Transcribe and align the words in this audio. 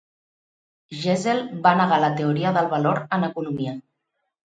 Gesell 1.01 1.43
va 1.69 1.75
negar 1.83 2.01
la 2.07 2.11
teoria 2.23 2.57
del 2.59 2.73
valor 2.75 3.07
en 3.19 3.33
economia. 3.33 3.81